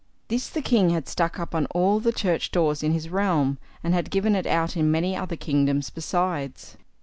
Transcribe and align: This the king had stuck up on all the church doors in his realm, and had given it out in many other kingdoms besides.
This 0.29 0.49
the 0.49 0.63
king 0.63 0.89
had 0.89 1.07
stuck 1.07 1.37
up 1.39 1.53
on 1.53 1.67
all 1.67 1.99
the 1.99 2.11
church 2.11 2.49
doors 2.51 2.81
in 2.81 2.91
his 2.91 3.09
realm, 3.09 3.59
and 3.83 3.93
had 3.93 4.09
given 4.09 4.35
it 4.35 4.47
out 4.47 4.75
in 4.75 4.89
many 4.89 5.15
other 5.15 5.35
kingdoms 5.35 5.91
besides. 5.91 6.75